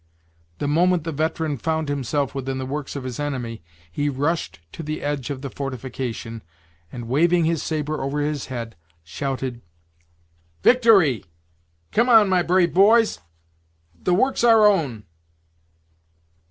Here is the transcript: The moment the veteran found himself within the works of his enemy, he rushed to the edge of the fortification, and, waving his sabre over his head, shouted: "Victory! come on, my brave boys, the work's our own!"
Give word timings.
The 0.57 0.67
moment 0.67 1.03
the 1.03 1.11
veteran 1.11 1.59
found 1.59 1.87
himself 1.87 2.33
within 2.33 2.57
the 2.57 2.65
works 2.65 2.95
of 2.95 3.03
his 3.03 3.19
enemy, 3.19 3.61
he 3.91 4.09
rushed 4.09 4.59
to 4.71 4.81
the 4.81 5.03
edge 5.03 5.29
of 5.29 5.43
the 5.43 5.49
fortification, 5.51 6.41
and, 6.91 7.07
waving 7.07 7.45
his 7.45 7.61
sabre 7.61 8.01
over 8.01 8.19
his 8.19 8.47
head, 8.47 8.75
shouted: 9.03 9.61
"Victory! 10.63 11.23
come 11.91 12.09
on, 12.09 12.29
my 12.29 12.41
brave 12.41 12.73
boys, 12.73 13.19
the 13.93 14.15
work's 14.15 14.43
our 14.43 14.65
own!" 14.65 15.03